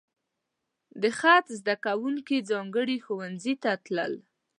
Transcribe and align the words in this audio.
د 1.01 1.03
خط 1.19 1.45
زده 1.59 1.75
کوونکي 1.85 2.37
ځانګړي 2.49 2.97
ښوونځي 3.05 3.53
ته 3.63 3.71
تلل. 3.85 4.13